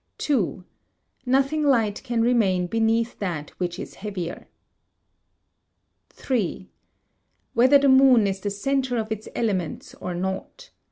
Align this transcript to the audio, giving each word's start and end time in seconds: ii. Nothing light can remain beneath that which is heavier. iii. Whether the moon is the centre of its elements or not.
ii. 0.31 0.63
Nothing 1.27 1.61
light 1.61 2.01
can 2.03 2.23
remain 2.23 2.65
beneath 2.65 3.19
that 3.19 3.51
which 3.59 3.77
is 3.77 3.93
heavier. 3.93 4.47
iii. 6.31 6.71
Whether 7.53 7.77
the 7.77 7.87
moon 7.87 8.25
is 8.25 8.39
the 8.39 8.49
centre 8.49 8.97
of 8.97 9.11
its 9.11 9.27
elements 9.35 9.93
or 9.93 10.15
not. 10.15 10.71